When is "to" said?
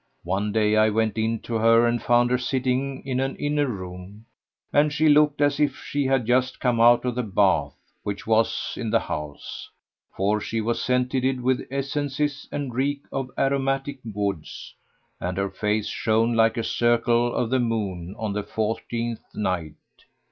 1.41-1.53